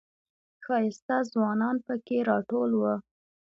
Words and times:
ښایسته 0.63 1.17
ځوانان 1.33 1.75
پکې 1.85 2.17
راټول 2.29 2.69
و. 2.79 2.83